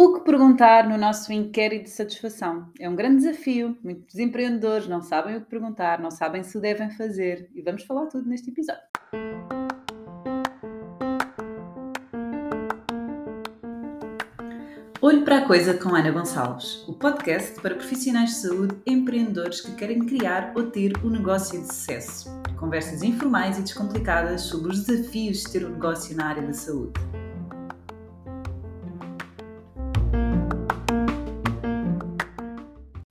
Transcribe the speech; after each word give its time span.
O 0.00 0.14
que 0.14 0.20
perguntar 0.20 0.88
no 0.88 0.96
nosso 0.96 1.32
inquérito 1.32 1.86
de 1.86 1.90
satisfação? 1.90 2.70
É 2.78 2.88
um 2.88 2.94
grande 2.94 3.16
desafio. 3.16 3.76
Muitos 3.82 4.14
empreendedores 4.14 4.86
não 4.86 5.02
sabem 5.02 5.36
o 5.36 5.40
que 5.40 5.50
perguntar, 5.50 5.98
não 5.98 6.12
sabem 6.12 6.44
se 6.44 6.56
o 6.56 6.60
devem 6.60 6.88
fazer. 6.88 7.50
E 7.52 7.60
vamos 7.60 7.82
falar 7.82 8.06
tudo 8.06 8.28
neste 8.28 8.48
episódio. 8.48 8.80
Olho 15.02 15.24
para 15.24 15.38
a 15.38 15.44
Coisa 15.44 15.74
com 15.74 15.92
Ana 15.92 16.12
Gonçalves, 16.12 16.86
o 16.86 16.92
podcast 16.92 17.60
para 17.60 17.74
profissionais 17.74 18.30
de 18.30 18.36
saúde 18.36 18.76
empreendedores 18.86 19.60
que 19.60 19.74
querem 19.74 20.06
criar 20.06 20.52
ou 20.54 20.70
ter 20.70 20.92
um 21.04 21.10
negócio 21.10 21.60
de 21.60 21.66
sucesso. 21.74 22.30
Conversas 22.56 23.02
informais 23.02 23.58
e 23.58 23.62
descomplicadas 23.62 24.42
sobre 24.42 24.70
os 24.70 24.84
desafios 24.84 25.38
de 25.38 25.50
ter 25.50 25.66
um 25.66 25.70
negócio 25.70 26.16
na 26.16 26.28
área 26.28 26.42
da 26.42 26.52
saúde. 26.52 26.92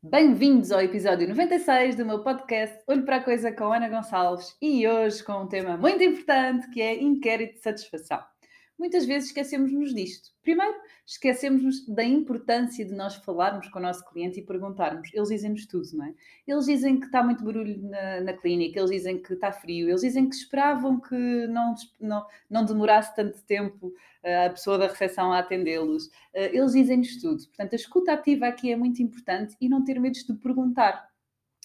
Bem-vindos 0.10 0.72
ao 0.72 0.80
episódio 0.80 1.28
96 1.28 1.98
do 1.98 2.06
meu 2.06 2.24
podcast 2.24 2.78
Olho 2.88 3.04
para 3.04 3.18
a 3.18 3.24
Coisa 3.24 3.52
com 3.52 3.74
Ana 3.74 3.90
Gonçalves 3.90 4.56
e 4.62 4.88
hoje 4.88 5.22
com 5.22 5.34
um 5.34 5.48
tema 5.48 5.76
muito 5.76 6.02
importante 6.02 6.70
que 6.70 6.82
é 6.82 7.02
inquérito 7.02 7.56
de 7.56 7.60
satisfação 7.60 8.24
muitas 8.78 9.06
vezes 9.06 9.30
esquecemos-nos 9.30 9.94
disto. 9.94 10.30
Primeiro, 10.44 10.76
esquecemos-nos 11.06 11.86
da 11.88 12.04
importância 12.04 12.86
de 12.86 12.94
nós 12.94 13.16
falarmos 13.16 13.68
com 13.70 13.80
o 13.80 13.82
nosso 13.82 14.06
cliente 14.06 14.40
e 14.40 14.44
perguntarmos. 14.44 15.10
Eles 15.14 15.30
dizem-nos 15.30 15.66
tudo, 15.66 15.88
não 15.94 16.06
é? 16.06 16.14
Eles 16.48 16.66
dizem 16.66 17.00
que 17.00 17.08
está 17.08 17.24
muito 17.24 17.44
barulho 17.44 17.82
na, 17.82 18.22
na, 18.22 18.34
clínica, 18.34 18.80
eles 18.80 18.92
dizem 18.92 19.22
que 19.22 19.34
está 19.34 19.52
frio, 19.52 19.90
eles 19.90 20.02
dizem 20.02 20.30
que 20.30 20.36
esperavam 20.36 21.00
que 21.00 21.48
não, 21.48 21.74
não, 22.00 22.26
não 22.50 22.66
demorasse 22.66 23.16
tanto 23.16 23.42
tempo 23.44 23.88
uh, 23.88 24.48
a 24.48 24.50
pessoa 24.50 24.78
da 24.78 24.88
recepção 24.88 25.32
a 25.34 25.40
atendê-los. 25.40 26.06
Uh, 26.08 26.52
eles 26.54 26.74
dizem-nos 26.74 27.22
tudo. 27.22 27.46
Portanto, 27.48 27.74
a 27.74 27.76
escuta 27.76 28.14
ativa 28.14 28.48
aqui 28.48 28.72
é 28.72 28.76
muito 28.76 29.02
importante 29.02 29.56
e 29.60 29.68
não 29.68 29.84
ter 29.84 30.00
medo 30.00 30.14
de 30.14 30.34
perguntar 30.36 31.07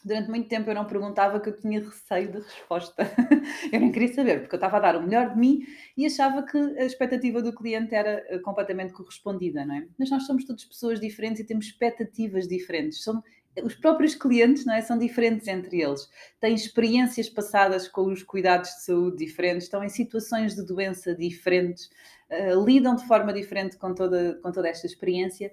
durante 0.05 0.29
muito 0.29 0.49
tempo 0.49 0.69
eu 0.71 0.75
não 0.75 0.85
perguntava 0.85 1.41
que 1.41 1.49
eu 1.49 1.57
tinha 1.57 1.81
receio 1.81 2.33
de 2.33 2.39
resposta. 2.39 3.03
eu 3.73 3.81
nem 3.81 3.93
queria 3.93 4.13
saber, 4.13 4.41
porque 4.41 4.55
eu 4.55 4.59
estava 4.59 4.77
a 4.77 4.81
dar 4.81 4.97
o 4.97 5.03
melhor 5.03 5.31
de 5.31 5.39
mim 5.39 5.61
e 5.97 6.07
achava 6.07 6.43
que 6.43 6.57
a 6.57 6.85
expectativa 6.85 7.43
do 7.43 7.55
cliente 7.55 7.95
era 7.95 8.25
eh, 8.29 8.39
completamente 8.39 8.93
correspondida, 8.93 9.65
não 9.65 9.75
é? 9.75 9.87
Mas 9.99 10.11
nós 10.11 10.27
somos 10.27 10.45
todas 10.45 10.65
pessoas 10.65 11.01
diferentes 11.01 11.41
e 11.41 11.47
temos 11.47 11.67
expectativas 11.67 12.49
diferentes. 12.49 13.03
São, 13.03 13.23
os 13.63 13.75
próprios 13.75 14.15
clientes 14.15 14.65
não 14.65 14.75
é, 14.75 14.81
são 14.81 14.99
diferentes 14.99 15.47
entre 15.47 15.83
eles, 15.83 16.09
têm 16.41 16.55
experiências 16.55 17.29
passadas 17.29 17.87
com 17.87 18.11
os 18.11 18.23
cuidados 18.23 18.71
de 18.71 18.85
saúde 18.85 19.25
diferentes, 19.25 19.65
estão 19.65 19.85
em 19.85 19.89
situações 19.89 20.55
de 20.55 20.65
doença 20.65 21.15
diferentes, 21.15 21.91
uh, 22.33 22.65
lidam 22.65 22.97
de 22.97 23.07
forma 23.07 23.33
diferente 23.33 23.77
com 23.77 23.95
toda, 23.95 24.39
com 24.43 24.51
toda 24.51 24.69
esta 24.69 24.87
experiência 24.87 25.53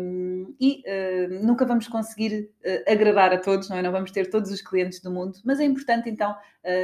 um, 0.00 0.54
e 0.60 0.82
uh, 0.86 1.44
nunca 1.44 1.64
vamos 1.64 1.86
conseguir 1.86 2.50
uh, 2.64 2.92
agradar 2.92 3.32
a 3.32 3.38
todos, 3.38 3.68
não 3.68 3.76
é? 3.76 3.82
Não 3.82 3.92
vamos 3.92 4.10
ter 4.10 4.28
todos 4.28 4.50
os 4.50 4.60
clientes 4.60 5.00
do 5.00 5.10
mundo, 5.10 5.38
mas 5.44 5.60
é 5.60 5.64
importante 5.64 6.10
então 6.10 6.36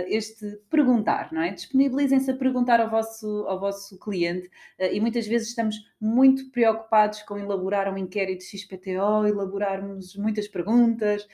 este 0.09 0.59
perguntar, 0.71 1.31
não 1.31 1.43
é? 1.43 1.51
Disponibilizem-se 1.51 2.31
a 2.31 2.35
perguntar 2.35 2.81
ao 2.81 2.89
vosso, 2.89 3.45
ao 3.47 3.61
vosso 3.61 3.99
cliente 3.99 4.51
e 4.79 4.99
muitas 4.99 5.27
vezes 5.27 5.49
estamos 5.49 5.77
muito 6.01 6.51
preocupados 6.51 7.21
com 7.25 7.37
elaborar 7.37 7.93
um 7.93 7.99
inquérito 7.99 8.43
XPTO, 8.43 9.27
elaborarmos 9.27 10.17
muitas 10.17 10.49
perguntas 10.49 11.29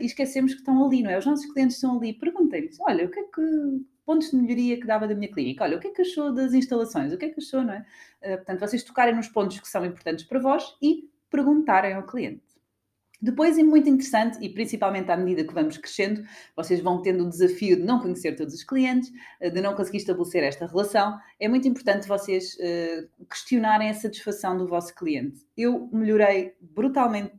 e 0.00 0.06
esquecemos 0.06 0.54
que 0.54 0.58
estão 0.58 0.84
ali, 0.84 1.04
não 1.04 1.10
é? 1.10 1.18
Os 1.18 1.24
nossos 1.24 1.46
clientes 1.52 1.76
estão 1.76 1.96
ali, 1.96 2.12
perguntem-lhes, 2.12 2.80
olha, 2.80 3.04
o 3.04 3.08
que 3.08 3.20
é 3.20 3.22
que 3.22 3.84
pontos 4.04 4.30
de 4.30 4.36
melhoria 4.36 4.78
que 4.80 4.86
dava 4.86 5.08
da 5.08 5.14
minha 5.14 5.30
clínica. 5.30 5.64
Olha, 5.64 5.76
o 5.76 5.80
que 5.80 5.88
é 5.88 5.90
que 5.90 6.02
achou 6.02 6.32
das 6.32 6.52
instalações? 6.52 7.12
O 7.12 7.18
que 7.18 7.26
é 7.26 7.28
que 7.30 7.40
achou, 7.40 7.62
não 7.62 7.74
é? 7.74 7.86
Uh, 8.22 8.36
portanto, 8.36 8.60
vocês 8.60 8.82
tocarem 8.82 9.14
nos 9.14 9.28
pontos 9.28 9.58
que 9.58 9.68
são 9.68 9.84
importantes 9.84 10.24
para 10.24 10.38
vós 10.38 10.76
e 10.82 11.10
perguntarem 11.30 11.94
ao 11.94 12.04
cliente. 12.04 12.42
Depois, 13.20 13.56
é 13.56 13.62
muito 13.62 13.88
interessante, 13.88 14.38
e 14.44 14.50
principalmente 14.50 15.10
à 15.10 15.16
medida 15.16 15.44
que 15.48 15.54
vamos 15.54 15.78
crescendo, 15.78 16.22
vocês 16.54 16.80
vão 16.80 17.00
tendo 17.00 17.24
o 17.24 17.28
desafio 17.28 17.76
de 17.76 17.82
não 17.82 17.98
conhecer 17.98 18.36
todos 18.36 18.52
os 18.52 18.62
clientes, 18.62 19.10
eh, 19.40 19.48
de 19.48 19.62
não 19.62 19.74
conseguir 19.74 19.96
estabelecer 19.96 20.42
esta 20.42 20.66
relação. 20.66 21.18
É 21.40 21.48
muito 21.48 21.66
importante 21.66 22.06
vocês 22.06 22.54
uh, 22.56 23.24
questionarem 23.26 23.88
a 23.88 23.94
satisfação 23.94 24.58
do 24.58 24.68
vosso 24.68 24.94
cliente. 24.94 25.40
Eu 25.56 25.88
melhorei 25.90 26.54
brutalmente 26.60 27.32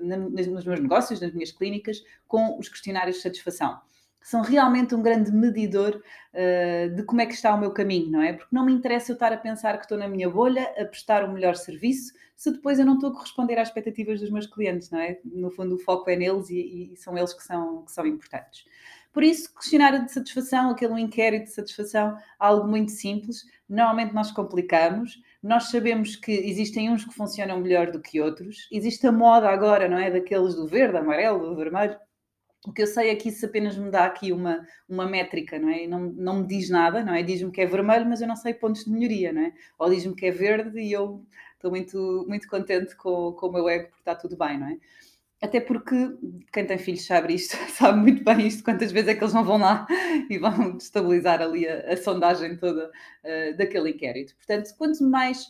nos 0.00 0.46
meus 0.46 0.80
negócios, 0.80 1.20
nas 1.20 1.32
minhas 1.32 1.50
clínicas, 1.50 2.04
com 2.28 2.56
os 2.56 2.68
questionários 2.68 3.16
de 3.16 3.22
satisfação 3.22 3.80
são 4.26 4.42
realmente 4.42 4.92
um 4.92 5.00
grande 5.00 5.30
medidor 5.30 6.02
uh, 6.34 6.96
de 6.96 7.04
como 7.04 7.20
é 7.20 7.26
que 7.26 7.34
está 7.34 7.54
o 7.54 7.60
meu 7.60 7.70
caminho, 7.70 8.10
não 8.10 8.20
é? 8.20 8.32
Porque 8.32 8.52
não 8.52 8.66
me 8.66 8.72
interessa 8.72 9.12
eu 9.12 9.14
estar 9.14 9.32
a 9.32 9.36
pensar 9.36 9.76
que 9.76 9.84
estou 9.84 9.96
na 9.96 10.08
minha 10.08 10.28
bolha, 10.28 10.64
a 10.76 10.84
prestar 10.84 11.22
o 11.22 11.32
melhor 11.32 11.54
serviço, 11.54 12.12
se 12.34 12.50
depois 12.50 12.80
eu 12.80 12.84
não 12.84 12.94
estou 12.94 13.10
a 13.10 13.12
corresponder 13.12 13.56
às 13.56 13.68
expectativas 13.68 14.20
dos 14.20 14.28
meus 14.30 14.48
clientes, 14.48 14.90
não 14.90 14.98
é? 14.98 15.20
No 15.24 15.48
fundo, 15.48 15.76
o 15.76 15.78
foco 15.78 16.10
é 16.10 16.16
neles 16.16 16.50
e, 16.50 16.90
e 16.92 16.96
são 16.96 17.16
eles 17.16 17.32
que 17.32 17.44
são, 17.44 17.84
que 17.84 17.92
são 17.92 18.04
importantes. 18.04 18.64
Por 19.12 19.22
isso, 19.22 19.54
questionário 19.54 20.04
de 20.04 20.10
satisfação, 20.10 20.70
aquele 20.70 21.00
inquérito 21.00 21.44
de 21.44 21.52
satisfação, 21.52 22.18
algo 22.36 22.66
muito 22.66 22.90
simples. 22.90 23.44
Normalmente 23.68 24.12
nós 24.12 24.32
complicamos, 24.32 25.22
nós 25.40 25.70
sabemos 25.70 26.16
que 26.16 26.32
existem 26.32 26.90
uns 26.90 27.04
que 27.04 27.14
funcionam 27.14 27.60
melhor 27.60 27.92
do 27.92 28.00
que 28.00 28.20
outros. 28.20 28.68
Existe 28.72 29.06
a 29.06 29.12
moda 29.12 29.48
agora, 29.48 29.88
não 29.88 29.98
é? 29.98 30.10
Daqueles 30.10 30.56
do 30.56 30.66
verde, 30.66 30.96
amarelo, 30.96 31.48
do 31.48 31.54
vermelho. 31.54 31.96
O 32.66 32.72
que 32.72 32.82
eu 32.82 32.86
sei 32.86 33.10
é 33.10 33.14
que 33.14 33.28
isso 33.28 33.46
apenas 33.46 33.76
me 33.76 33.90
dá 33.90 34.04
aqui 34.04 34.32
uma, 34.32 34.66
uma 34.88 35.06
métrica, 35.06 35.56
não 35.58 35.68
é? 35.68 35.84
E 35.84 35.86
não, 35.86 36.00
não 36.00 36.40
me 36.40 36.46
diz 36.46 36.68
nada, 36.68 37.04
não 37.04 37.14
é? 37.14 37.22
Diz-me 37.22 37.52
que 37.52 37.60
é 37.60 37.66
vermelho, 37.66 38.06
mas 38.06 38.20
eu 38.20 38.26
não 38.26 38.34
sei 38.34 38.52
pontos 38.52 38.84
de 38.84 38.90
melhoria, 38.90 39.32
não 39.32 39.42
é? 39.42 39.52
Ou 39.78 39.88
diz-me 39.88 40.14
que 40.16 40.26
é 40.26 40.32
verde 40.32 40.80
e 40.80 40.90
eu 40.92 41.24
estou 41.54 41.70
muito, 41.70 42.26
muito 42.28 42.48
contente 42.48 42.96
com, 42.96 43.32
com 43.32 43.46
o 43.46 43.52
meu 43.52 43.68
ego 43.68 43.84
porque 43.84 44.00
está 44.00 44.16
tudo 44.16 44.36
bem, 44.36 44.58
não 44.58 44.66
é? 44.68 44.78
Até 45.40 45.60
porque 45.60 45.94
quem 46.52 46.66
tem 46.66 46.78
filhos 46.78 47.06
sabe 47.06 47.34
isto, 47.34 47.56
sabe 47.70 48.00
muito 48.00 48.24
bem 48.24 48.46
isto, 48.46 48.64
quantas 48.64 48.90
vezes 48.90 49.10
é 49.10 49.14
que 49.14 49.22
eles 49.22 49.34
não 49.34 49.44
vão 49.44 49.58
lá 49.58 49.86
e 50.28 50.36
vão 50.38 50.76
destabilizar 50.76 51.40
ali 51.40 51.68
a, 51.68 51.92
a 51.92 51.96
sondagem 51.96 52.56
toda 52.56 52.88
uh, 52.88 53.56
daquele 53.56 53.90
inquérito. 53.90 54.34
Portanto, 54.34 54.74
quanto 54.76 55.04
mais 55.04 55.46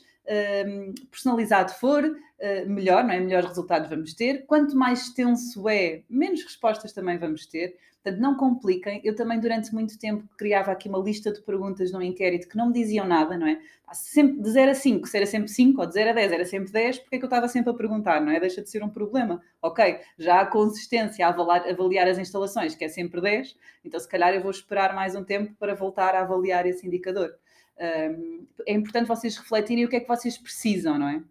personalizado 1.11 1.73
for, 1.73 2.05
uh, 2.05 2.69
melhor, 2.69 3.05
não 3.05 3.13
é? 3.13 3.21
Melhores 3.21 3.49
resultados 3.49 3.89
vamos 3.89 4.15
ter. 4.15 4.45
Quanto 4.47 4.77
mais 4.77 5.03
extenso 5.03 5.69
é, 5.69 6.03
menos 6.09 6.43
respostas 6.43 6.93
também 6.93 7.19
vamos 7.19 7.47
ter. 7.47 7.77
Portanto, 8.03 8.21
não 8.21 8.37
compliquem. 8.37 9.01
Eu 9.03 9.17
também, 9.17 9.41
durante 9.41 9.75
muito 9.75 9.99
tempo, 9.99 10.29
criava 10.39 10.71
aqui 10.71 10.89
uma 10.89 10.99
lista 10.99 11.33
de 11.33 11.41
perguntas 11.41 11.91
num 11.91 12.01
inquérito 12.01 12.49
que 12.49 12.57
não 12.57 12.69
me 12.69 12.73
diziam 12.73 13.05
nada, 13.05 13.37
não 13.37 13.49
é? 13.49 13.59
Sempre 13.93 14.43
de 14.43 14.51
0 14.51 14.71
a 14.71 14.75
5, 14.75 15.09
se 15.09 15.17
era 15.17 15.27
sempre 15.27 15.49
5, 15.49 15.81
ou 15.81 15.87
de 15.87 15.95
0 15.95 16.11
a 16.11 16.13
10 16.13 16.33
era 16.33 16.45
sempre 16.45 16.71
10, 16.71 16.99
porque 17.01 17.17
é 17.17 17.19
que 17.19 17.25
eu 17.25 17.29
estava 17.29 17.49
sempre 17.49 17.71
a 17.71 17.75
perguntar, 17.75 18.21
não 18.21 18.31
é? 18.31 18.39
Deixa 18.39 18.63
de 18.63 18.71
ser 18.71 18.83
um 18.85 18.89
problema. 18.89 19.43
Ok, 19.61 19.99
já 20.19 20.41
há 20.41 20.47
consistência 20.47 21.27
a 21.27 21.31
avaliar, 21.31 21.69
avaliar 21.69 22.09
as 22.09 22.19
instalações, 22.19 22.77
que 22.77 22.85
é 22.85 22.89
sempre 22.89 23.21
10, 23.21 23.57
então 23.85 23.99
se 23.99 24.09
calhar 24.09 24.33
eu 24.35 24.41
vou 24.41 24.51
esperar 24.51 24.95
mais 24.95 25.17
um 25.17 25.25
tempo 25.25 25.55
para 25.59 25.75
voltar 25.75 26.15
a 26.15 26.21
avaliar 26.21 26.65
esse 26.67 26.87
indicador 26.87 27.33
é 27.79 28.73
importante 28.73 29.07
vocês 29.07 29.37
refletirem 29.37 29.85
o 29.85 29.89
que 29.89 29.97
é 29.97 30.01
que 30.01 30.09
vocês 30.09 30.39
precisam, 30.39 30.99
não 30.99 31.09
é? 31.09 31.23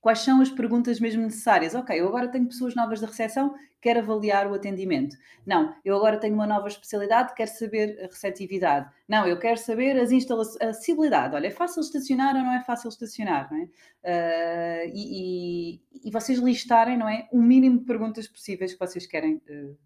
Quais 0.00 0.18
são 0.18 0.42
as 0.42 0.50
perguntas 0.50 1.00
mesmo 1.00 1.22
necessárias? 1.22 1.74
Ok, 1.74 1.98
eu 1.98 2.06
agora 2.06 2.28
tenho 2.28 2.46
pessoas 2.46 2.74
novas 2.74 3.00
da 3.00 3.06
recepção, 3.06 3.54
quero 3.80 4.00
avaliar 4.00 4.46
o 4.46 4.52
atendimento. 4.52 5.16
Não, 5.46 5.74
eu 5.82 5.96
agora 5.96 6.18
tenho 6.18 6.34
uma 6.34 6.46
nova 6.46 6.68
especialidade, 6.68 7.34
quero 7.34 7.50
saber 7.50 7.98
a 8.02 8.06
receptividade. 8.08 8.90
Não, 9.08 9.26
eu 9.26 9.38
quero 9.38 9.58
saber 9.58 9.98
as 9.98 10.12
instalações, 10.12 10.60
a 10.60 10.68
acessibilidade. 10.68 11.34
Olha, 11.34 11.46
é 11.46 11.50
fácil 11.50 11.80
estacionar 11.80 12.36
ou 12.36 12.42
não 12.42 12.52
é 12.52 12.60
fácil 12.60 12.90
estacionar, 12.90 13.50
não 13.50 13.58
é? 13.58 13.64
Uh, 13.64 14.90
e, 14.94 15.78
e, 16.02 16.08
e, 16.08 16.10
vocês 16.10 16.38
listarem, 16.38 16.98
não 16.98 17.08
é? 17.08 17.26
O 17.32 17.40
mínimo 17.40 17.78
de 17.78 17.86
perguntas 17.86 18.28
possíveis 18.28 18.74
que 18.74 18.78
vocês 18.78 19.06
querem 19.06 19.40
uh, 19.48 19.76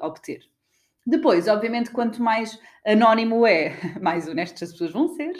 obter. 0.00 0.48
Depois, 1.08 1.48
obviamente, 1.48 1.90
quanto 1.90 2.22
mais 2.22 2.60
anónimo 2.84 3.46
é, 3.46 3.74
mais 3.98 4.28
honestas 4.28 4.68
as 4.68 4.72
pessoas 4.72 4.92
vão 4.92 5.08
ser. 5.08 5.32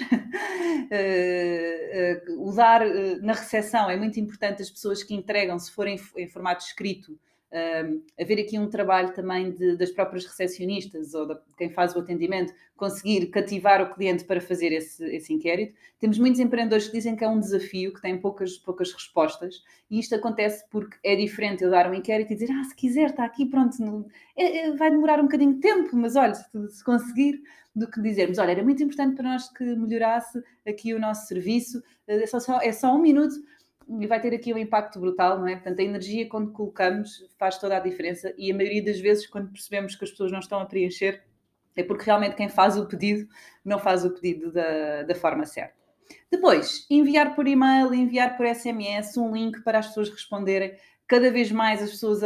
Uh, 0.89 2.33
uh, 2.33 2.43
usar 2.43 2.81
uh, 2.81 3.21
na 3.21 3.35
recepção 3.35 3.91
é 3.91 3.97
muito 3.97 4.19
importante 4.19 4.63
as 4.63 4.71
pessoas 4.71 5.03
que 5.03 5.15
entregam, 5.15 5.59
se 5.59 5.71
forem 5.71 6.01
em 6.17 6.27
formato 6.27 6.65
escrito, 6.65 7.21
um, 7.53 8.03
haver 8.21 8.41
aqui 8.41 8.59
um 8.59 8.69
trabalho 8.69 9.13
também 9.15 9.51
de, 9.51 9.77
das 9.77 9.91
próprias 9.91 10.27
recepcionistas 10.27 11.15
ou 11.15 11.27
de 11.27 11.37
quem 11.57 11.71
faz 11.71 11.95
o 11.97 12.01
atendimento 12.01 12.53
conseguir 12.77 13.27
cativar 13.27 13.83
o 13.83 13.93
cliente 13.95 14.25
para 14.25 14.41
fazer 14.41 14.71
esse, 14.73 15.05
esse 15.07 15.33
inquérito. 15.33 15.75
Temos 15.99 16.19
muitos 16.19 16.41
empreendedores 16.41 16.87
que 16.87 16.93
dizem 16.93 17.17
que 17.17 17.25
é 17.25 17.29
um 17.29 17.41
desafio, 17.41 17.93
que 17.93 18.01
têm 18.01 18.19
poucas, 18.19 18.57
poucas 18.59 18.93
respostas, 18.93 19.63
e 19.91 19.99
isto 19.99 20.15
acontece 20.15 20.65
porque 20.71 20.97
é 21.03 21.17
diferente 21.17 21.65
eu 21.65 21.71
dar 21.71 21.91
um 21.91 21.95
inquérito 21.95 22.33
e 22.33 22.37
dizer, 22.37 22.53
ah, 22.53 22.65
se 22.65 22.75
quiser, 22.75 23.11
está 23.11 23.25
aqui, 23.25 23.47
pronto, 23.47 24.07
é, 24.37 24.59
é, 24.59 24.77
vai 24.77 24.91
demorar 24.91 25.19
um 25.19 25.25
bocadinho 25.25 25.55
de 25.55 25.61
tempo, 25.61 25.97
mas 25.97 26.15
olha, 26.17 26.35
se, 26.35 26.69
se 26.69 26.85
conseguir, 26.85 27.43
do 27.75 27.89
que 27.89 28.01
dizermos, 28.01 28.39
olha, 28.39 28.51
era 28.51 28.63
muito 28.63 28.83
importante 28.83 29.15
para 29.15 29.31
nós 29.31 29.49
que 29.51 29.65
melhorasse 29.65 30.43
aqui 30.67 30.93
o 30.93 30.99
nosso 30.99 31.27
serviço, 31.29 31.83
é 32.07 32.27
só, 32.27 32.61
é 32.61 32.73
só 32.73 32.95
um 32.95 33.01
minuto, 33.01 33.35
e 33.89 34.07
vai 34.07 34.21
ter 34.21 34.35
aqui 34.35 34.53
um 34.53 34.59
impacto 34.59 35.01
brutal, 35.01 35.39
não 35.39 35.49
é? 35.49 35.55
Portanto, 35.55 35.81
a 35.81 35.83
energia 35.83 36.29
quando 36.29 36.53
colocamos 36.53 37.27
faz 37.39 37.59
toda 37.59 37.77
a 37.77 37.81
diferença 37.81 38.35
e 38.37 38.53
a 38.53 38.55
maioria 38.55 38.85
das 38.85 39.01
vezes 39.01 39.27
quando 39.27 39.51
percebemos 39.51 39.97
que 39.97 40.05
as 40.05 40.11
pessoas 40.11 40.31
não 40.31 40.41
estão 40.41 40.61
a 40.61 40.67
preencher 40.67 41.23
é 41.75 41.83
porque 41.83 42.05
realmente 42.05 42.35
quem 42.35 42.49
faz 42.49 42.77
o 42.77 42.87
pedido 42.87 43.29
não 43.65 43.79
faz 43.79 44.05
o 44.05 44.11
pedido 44.11 44.53
da, 44.53 45.05
da 45.05 45.15
forma 45.15 45.47
certa. 45.47 45.79
Depois, 46.31 46.87
enviar 46.91 47.35
por 47.35 47.47
e-mail, 47.47 47.95
enviar 47.95 48.37
por 48.37 48.47
SMS 48.47 49.17
um 49.17 49.33
link 49.33 49.63
para 49.63 49.79
as 49.79 49.89
pessoas 49.89 50.11
responderem 50.11 50.75
cada 51.09 51.31
vez 51.31 51.51
mais 51.51 51.83
as 51.83 51.91
pessoas 51.91 52.21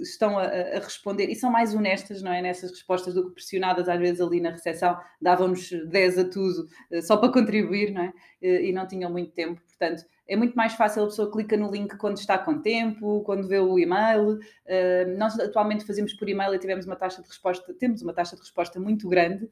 estão 0.00 0.38
a, 0.38 0.44
a, 0.44 0.78
responder 0.78 1.28
e 1.28 1.36
são 1.36 1.50
mais 1.50 1.74
honestas, 1.74 2.22
não 2.22 2.32
é? 2.32 2.40
Nessas 2.40 2.70
respostas 2.70 3.12
do 3.12 3.26
que 3.26 3.34
pressionadas, 3.34 3.86
às 3.86 4.00
vezes 4.00 4.20
ali 4.20 4.40
na 4.40 4.50
recepção, 4.50 4.98
davam-nos 5.20 5.70
10 5.70 6.18
a 6.18 6.24
tudo 6.24 6.66
eh, 6.90 7.02
só 7.02 7.18
para 7.18 7.30
contribuir, 7.30 7.92
não 7.92 8.02
é? 8.02 8.12
E 8.40 8.72
não 8.72 8.86
tinham 8.86 9.10
muito 9.10 9.30
tempo, 9.32 9.60
portanto. 9.60 10.04
É 10.26 10.36
muito 10.36 10.54
mais 10.54 10.72
fácil 10.72 11.02
a 11.02 11.06
pessoa 11.06 11.30
clica 11.30 11.54
no 11.54 11.70
link 11.70 11.96
quando 11.98 12.16
está 12.16 12.38
com 12.38 12.58
tempo, 12.62 13.22
quando 13.24 13.46
vê 13.46 13.58
o 13.58 13.78
e-mail. 13.78 14.38
Uh, 14.38 15.18
nós 15.18 15.38
atualmente 15.38 15.84
fazemos 15.84 16.14
por 16.14 16.26
e-mail 16.26 16.54
e 16.54 16.58
tivemos 16.58 16.86
uma 16.86 16.96
taxa 16.96 17.20
de 17.20 17.28
resposta, 17.28 17.74
temos 17.74 18.00
uma 18.00 18.14
taxa 18.14 18.34
de 18.34 18.40
resposta 18.40 18.80
muito 18.80 19.06
grande. 19.06 19.50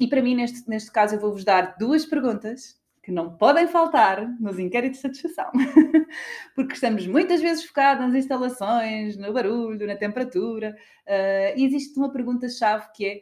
E 0.00 0.08
para 0.08 0.20
mim, 0.20 0.34
neste, 0.34 0.68
neste 0.68 0.90
caso, 0.90 1.14
eu 1.14 1.20
vou-vos 1.20 1.44
dar 1.44 1.76
duas 1.78 2.04
perguntas 2.04 2.78
que 3.08 3.12
não 3.12 3.34
podem 3.38 3.66
faltar 3.66 4.38
nos 4.38 4.58
inquéritos 4.58 5.00
de 5.00 5.02
satisfação, 5.02 5.50
porque 6.54 6.74
estamos 6.74 7.06
muitas 7.06 7.40
vezes 7.40 7.64
focados 7.64 8.06
nas 8.06 8.14
instalações, 8.14 9.16
no 9.16 9.32
barulho, 9.32 9.86
na 9.86 9.96
temperatura, 9.96 10.76
uh, 11.06 11.58
e 11.58 11.64
existe 11.64 11.98
uma 11.98 12.12
pergunta-chave 12.12 12.86
que 12.94 13.06
é: 13.06 13.20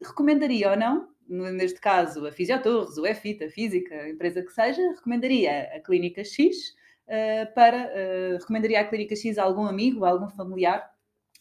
recomendaria 0.00 0.70
ou 0.70 0.76
não, 0.76 1.08
neste 1.28 1.80
caso 1.80 2.24
a 2.24 2.30
Fisiotorres, 2.30 2.96
o 2.98 3.04
EFIT, 3.04 3.42
a 3.42 3.50
Física, 3.50 3.96
a 3.96 4.08
empresa 4.08 4.44
que 4.44 4.52
seja, 4.52 4.80
recomendaria 4.94 5.72
a 5.74 5.80
Clínica 5.80 6.22
X 6.22 6.76
uh, 7.08 7.52
para, 7.52 7.78
uh, 7.78 8.38
recomendaria 8.38 8.80
a 8.80 8.84
Clínica 8.84 9.16
X 9.16 9.38
a 9.38 9.42
algum 9.42 9.66
amigo, 9.66 10.04
a 10.04 10.10
algum 10.10 10.28
familiar 10.28 10.88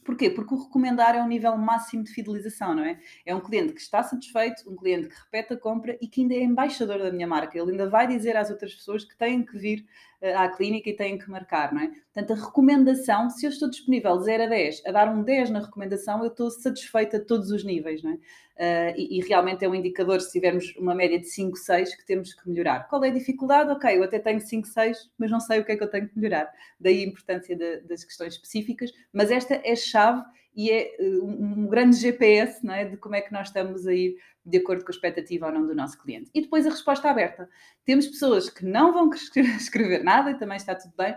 Porquê? 0.06 0.30
Porque 0.30 0.54
o 0.54 0.64
recomendar 0.64 1.16
é 1.16 1.22
um 1.22 1.28
nível 1.28 1.58
máximo 1.58 2.04
de 2.04 2.12
fidelização, 2.12 2.76
não 2.76 2.86
é? 2.86 3.00
É 3.26 3.34
um 3.34 3.42
cliente 3.42 3.74
que 3.74 3.82
está 3.82 4.04
satisfeito, 4.04 4.70
um 4.72 4.76
cliente 4.76 5.10
que 5.10 5.16
repete 5.16 5.54
a 5.56 5.58
compra 5.58 5.98
e 6.00 6.08
que 6.08 6.22
ainda 6.22 6.36
é 6.36 6.44
embaixador 6.44 7.00
da 7.00 7.12
minha 7.12 7.26
marca. 7.26 7.58
Ele 7.58 7.72
ainda 7.72 7.90
vai 7.90 8.06
dizer 8.08 8.38
às 8.38 8.52
outras 8.52 8.76
pessoas 8.76 9.04
que 9.04 9.18
têm 9.18 9.44
que 9.44 9.58
vir 9.58 9.84
uh, 10.22 10.38
à 10.38 10.48
clínica 10.48 10.92
e 10.92 10.96
têm 10.96 11.18
que 11.18 11.28
marcar, 11.28 11.74
não 11.74 11.82
é? 11.82 11.88
Portanto, 11.88 12.40
a 12.40 12.46
recomendação, 12.46 13.32
se 13.32 13.48
eu 13.48 13.50
estou 13.50 13.68
disponível 13.68 14.16
de 14.20 14.26
0 14.26 14.44
a 14.44 14.46
10, 14.46 14.84
a 14.86 14.92
dar 14.92 15.10
um 15.10 15.24
10 15.24 15.50
na 15.50 15.60
recomendação, 15.62 16.22
eu 16.22 16.28
estou 16.28 16.52
satisfeita 16.52 17.18
a 17.18 17.20
todos 17.20 17.50
os 17.50 17.64
níveis, 17.64 18.04
não 18.04 18.12
é? 18.12 18.18
Uh, 18.56 18.96
e, 18.96 19.20
e, 19.20 19.22
realmente 19.22 19.66
é 19.66 19.70
um 19.70 19.76
indicador, 19.76 20.22
se 20.22 20.32
tivermos 20.32 20.74
uma 20.78 20.96
média 20.96 21.20
de 21.20 21.28
5, 21.28 21.58
6, 21.58 21.96
que 21.96 22.06
temos 22.06 22.34
que 22.34 22.50
melhorar. 22.50 22.88
Qual 22.88 23.04
é 23.04 23.10
a 23.10 23.14
dificuldade? 23.14 23.70
Ok, 23.70 23.98
eu 23.98 24.04
até 24.04 24.18
tenho 24.18 24.40
5, 24.40 24.66
6, 24.66 25.12
mas 25.18 25.30
não 25.30 25.42
sei 25.42 25.60
o 25.60 25.66
que 25.66 25.74
é 25.74 25.76
que 25.76 25.84
eu 25.84 25.90
tenho 25.90 26.08
que 26.08 26.18
melhorar. 26.18 26.50
Daí 26.80 27.04
a 27.04 27.08
importância 27.08 27.54
de, 27.54 27.82
das 27.82 28.06
questões 28.06 28.36
específicas, 28.36 28.94
mas 29.12 29.30
esta 29.30 29.60
é 29.62 29.76
chave 29.76 30.24
e 30.56 30.72
é 30.72 30.96
uh, 31.02 31.26
um, 31.26 31.68
grande 31.68 31.98
GPS 31.98 32.66
não 32.66 32.74
é, 32.74 32.86
de 32.86 32.96
como 32.96 33.16
é 33.16 33.22
que 33.22 33.34
nós 33.34 33.48
estamos 33.48 33.86
a 33.86 33.94
ir 33.94 34.16
de 34.46 34.58
acordo 34.58 34.86
com 34.86 34.92
a 34.92 34.96
expectativa 34.96 35.48
ou 35.48 35.52
não 35.52 35.68
do 35.68 35.76
nosso 35.76 36.02
cliente. 36.02 36.32
E 36.34 36.42
depois 36.42 36.66
a 36.66 36.70
resposta 36.70 37.10
aberta. 37.10 37.50
Temos 37.84 38.08
pessoas 38.08 38.50
que 38.50 38.64
não 38.64 38.94
vão 38.94 39.10
escrever 39.60 40.02
nada 40.02 40.32
e 40.32 40.40
também 40.40 40.56
está 40.56 40.74
tudo 40.74 40.94
bem, 40.96 41.14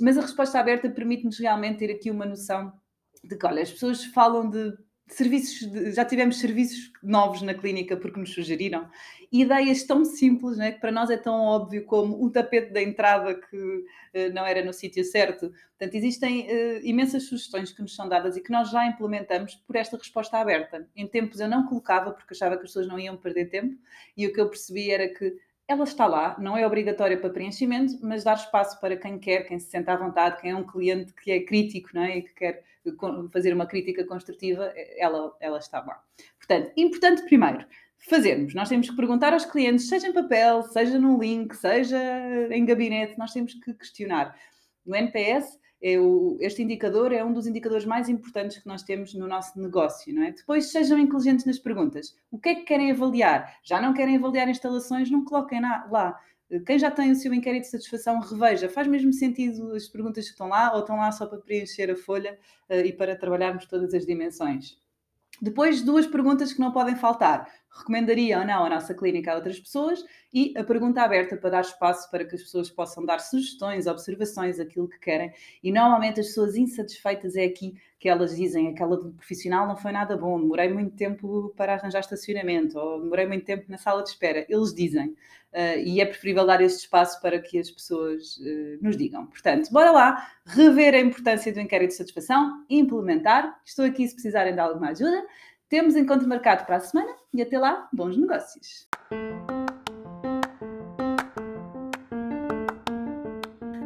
mas 0.00 0.16
a 0.16 0.22
resposta 0.22 0.58
aberta 0.58 0.88
permite-nos 0.88 1.38
realmente 1.38 1.80
ter 1.80 1.92
aqui 1.92 2.10
uma 2.10 2.24
noção 2.24 2.72
de 3.22 3.36
que, 3.36 3.46
olha, 3.46 3.62
as 3.62 3.70
pessoas 3.70 4.04
falam 4.06 4.48
de 4.48 4.72
serviços, 5.08 5.70
de, 5.70 5.92
já 5.92 6.04
tivemos 6.04 6.38
serviços 6.38 6.92
novos 7.02 7.42
na 7.42 7.54
clínica 7.54 7.96
porque 7.96 8.18
nos 8.18 8.32
sugeriram, 8.32 8.88
ideias 9.30 9.82
tão 9.84 10.04
simples, 10.04 10.56
né, 10.56 10.72
que 10.72 10.80
para 10.80 10.92
nós 10.92 11.10
é 11.10 11.16
tão 11.16 11.34
óbvio 11.34 11.84
como 11.84 12.22
o 12.22 12.30
tapete 12.30 12.72
da 12.72 12.82
entrada 12.82 13.34
que 13.34 13.56
uh, 13.56 14.32
não 14.32 14.44
era 14.46 14.64
no 14.64 14.72
sítio 14.72 15.04
certo. 15.04 15.52
Portanto, 15.78 15.94
existem 15.94 16.46
uh, 16.46 16.80
imensas 16.82 17.24
sugestões 17.24 17.72
que 17.72 17.82
nos 17.82 17.94
são 17.94 18.08
dadas 18.08 18.36
e 18.36 18.40
que 18.40 18.52
nós 18.52 18.70
já 18.70 18.86
implementamos 18.86 19.54
por 19.66 19.76
esta 19.76 19.96
resposta 19.96 20.38
aberta. 20.38 20.88
Em 20.94 21.06
tempos 21.06 21.40
eu 21.40 21.48
não 21.48 21.66
colocava 21.66 22.12
porque 22.12 22.34
achava 22.34 22.56
que 22.56 22.62
as 22.62 22.68
pessoas 22.68 22.86
não 22.86 22.98
iam 22.98 23.16
perder 23.16 23.46
tempo 23.46 23.76
e 24.16 24.26
o 24.26 24.32
que 24.32 24.40
eu 24.40 24.48
percebi 24.48 24.90
era 24.90 25.08
que 25.08 25.34
ela 25.68 25.84
está 25.84 26.06
lá, 26.06 26.36
não 26.38 26.56
é 26.56 26.66
obrigatória 26.66 27.18
para 27.18 27.30
preenchimento, 27.30 27.98
mas 28.02 28.24
dar 28.24 28.34
espaço 28.34 28.80
para 28.80 28.96
quem 28.96 29.18
quer, 29.18 29.44
quem 29.44 29.58
se 29.58 29.70
sente 29.70 29.90
à 29.90 29.96
vontade, 29.96 30.40
quem 30.40 30.50
é 30.50 30.56
um 30.56 30.66
cliente 30.66 31.14
que 31.14 31.30
é 31.30 31.40
crítico 31.40 31.90
não 31.94 32.02
é? 32.02 32.18
e 32.18 32.22
que 32.22 32.34
quer 32.34 32.64
fazer 33.32 33.54
uma 33.54 33.66
crítica 33.66 34.04
construtiva, 34.04 34.72
ela, 34.96 35.34
ela 35.40 35.58
está 35.58 35.80
lá. 35.80 36.02
Portanto, 36.36 36.72
importante 36.76 37.22
primeiro, 37.22 37.64
fazermos. 38.08 38.54
Nós 38.54 38.68
temos 38.68 38.90
que 38.90 38.96
perguntar 38.96 39.32
aos 39.32 39.44
clientes, 39.44 39.88
seja 39.88 40.08
em 40.08 40.12
papel, 40.12 40.62
seja 40.64 40.98
num 40.98 41.18
link, 41.18 41.54
seja 41.54 41.98
em 42.50 42.64
gabinete, 42.64 43.16
nós 43.16 43.32
temos 43.32 43.54
que 43.54 43.72
questionar. 43.74 44.36
No 44.84 44.96
NPS, 44.96 45.58
é 45.82 45.96
este 46.40 46.62
indicador 46.62 47.12
é 47.12 47.24
um 47.24 47.32
dos 47.32 47.46
indicadores 47.46 47.84
mais 47.84 48.08
importantes 48.08 48.58
que 48.58 48.68
nós 48.68 48.84
temos 48.84 49.14
no 49.14 49.26
nosso 49.26 49.60
negócio, 49.60 50.14
não 50.14 50.22
é? 50.22 50.30
Depois 50.30 50.70
sejam 50.70 50.96
inteligentes 50.96 51.44
nas 51.44 51.58
perguntas. 51.58 52.16
O 52.30 52.38
que 52.38 52.50
é 52.50 52.54
que 52.54 52.62
querem 52.62 52.92
avaliar? 52.92 53.56
Já 53.64 53.80
não 53.80 53.92
querem 53.92 54.16
avaliar 54.16 54.48
instalações? 54.48 55.10
Não 55.10 55.24
coloquem 55.24 55.60
na, 55.60 55.84
lá. 55.90 56.20
Quem 56.66 56.78
já 56.78 56.90
tem 56.90 57.10
o 57.10 57.16
seu 57.16 57.34
inquérito 57.34 57.62
de 57.62 57.70
satisfação, 57.70 58.20
reveja. 58.20 58.68
Faz 58.68 58.86
mesmo 58.86 59.12
sentido 59.12 59.72
as 59.74 59.88
perguntas 59.88 60.26
que 60.26 60.32
estão 60.32 60.48
lá 60.48 60.72
ou 60.72 60.80
estão 60.80 60.96
lá 60.96 61.10
só 61.10 61.26
para 61.26 61.38
preencher 61.38 61.90
a 61.90 61.96
folha 61.96 62.38
uh, 62.70 62.74
e 62.74 62.92
para 62.92 63.16
trabalharmos 63.16 63.66
todas 63.66 63.92
as 63.92 64.06
dimensões? 64.06 64.78
Depois, 65.40 65.82
duas 65.82 66.06
perguntas 66.06 66.52
que 66.52 66.60
não 66.60 66.70
podem 66.70 66.94
faltar. 66.94 67.50
Recomendaria 67.74 68.38
ou 68.38 68.44
não 68.44 68.64
a 68.64 68.68
nossa 68.68 68.94
clínica 68.94 69.32
a 69.32 69.36
outras 69.36 69.58
pessoas? 69.58 70.04
E 70.32 70.52
a 70.56 70.62
pergunta 70.62 71.02
aberta 71.02 71.36
para 71.36 71.50
dar 71.50 71.60
espaço 71.62 72.10
para 72.10 72.24
que 72.24 72.34
as 72.34 72.42
pessoas 72.42 72.70
possam 72.70 73.04
dar 73.04 73.18
sugestões, 73.18 73.86
observações, 73.86 74.60
aquilo 74.60 74.88
que 74.88 74.98
querem. 74.98 75.32
E 75.62 75.72
normalmente 75.72 76.20
as 76.20 76.26
pessoas 76.26 76.54
insatisfeitas 76.54 77.34
é 77.34 77.44
aqui 77.44 77.74
que 77.98 78.08
elas 78.08 78.36
dizem 78.36 78.68
aquela 78.68 78.98
profissional 78.98 79.66
não 79.66 79.76
foi 79.76 79.92
nada 79.92 80.16
bom, 80.16 80.40
demorei 80.40 80.68
muito 80.68 80.96
tempo 80.96 81.54
para 81.56 81.74
arranjar 81.74 82.00
estacionamento, 82.00 82.76
ou 82.76 83.00
demorei 83.00 83.26
muito 83.26 83.44
tempo 83.44 83.64
na 83.68 83.78
sala 83.78 84.02
de 84.02 84.10
espera. 84.10 84.44
Eles 84.48 84.74
dizem. 84.74 85.14
Uh, 85.52 85.78
e 85.84 86.00
é 86.00 86.06
preferível 86.06 86.46
dar 86.46 86.62
esse 86.62 86.78
espaço 86.78 87.20
para 87.20 87.38
que 87.38 87.58
as 87.58 87.70
pessoas 87.70 88.38
uh, 88.38 88.78
nos 88.80 88.96
digam. 88.96 89.26
Portanto, 89.26 89.70
bora 89.70 89.90
lá 89.92 90.30
rever 90.46 90.94
a 90.94 90.98
importância 90.98 91.52
do 91.52 91.60
inquérito 91.60 91.90
de 91.90 91.96
satisfação, 91.96 92.64
implementar. 92.70 93.60
Estou 93.64 93.84
aqui 93.84 94.08
se 94.08 94.14
precisarem 94.14 94.54
de 94.54 94.60
alguma 94.60 94.88
ajuda. 94.88 95.22
Temos 95.72 95.96
encontro 95.96 96.28
marcado 96.28 96.66
para 96.66 96.76
a 96.76 96.80
semana 96.80 97.14
e 97.32 97.40
até 97.40 97.58
lá, 97.58 97.88
bons 97.90 98.14
negócios! 98.14 98.86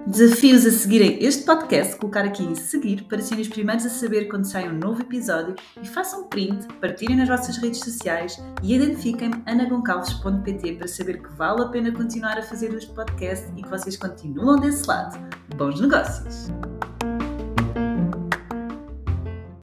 Desafios 0.04 0.66
a 0.66 0.72
seguirem 0.72 1.22
este 1.22 1.44
podcast, 1.44 1.94
colocar 1.94 2.24
aqui 2.24 2.42
em 2.42 2.56
seguir 2.56 3.04
para 3.04 3.22
serem 3.22 3.42
os 3.42 3.48
primeiros 3.48 3.86
a 3.86 3.88
saber 3.88 4.24
quando 4.24 4.46
sai 4.46 4.68
um 4.68 4.76
novo 4.76 5.02
episódio 5.02 5.54
e 5.80 5.86
façam 5.86 6.26
print, 6.26 6.66
partilhem 6.80 7.18
nas 7.18 7.28
vossas 7.28 7.56
redes 7.58 7.78
sociais 7.78 8.36
e 8.64 8.74
identifiquem-me 8.74 9.40
anagoncalves.pt 9.46 10.72
para 10.72 10.88
saber 10.88 11.22
que 11.22 11.32
vale 11.34 11.62
a 11.62 11.68
pena 11.68 11.92
continuar 11.92 12.36
a 12.36 12.42
fazer 12.42 12.74
este 12.74 12.92
podcast 12.92 13.48
e 13.56 13.62
que 13.62 13.68
vocês 13.68 13.96
continuam 13.96 14.58
desse 14.58 14.88
lado. 14.88 15.16
Bons 15.56 15.80
negócios! 15.80 16.48